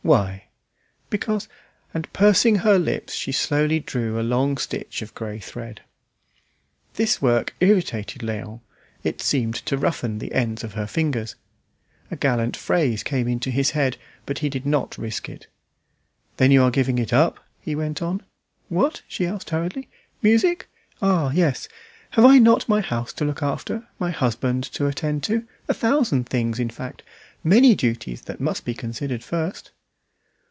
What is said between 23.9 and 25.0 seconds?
my husband to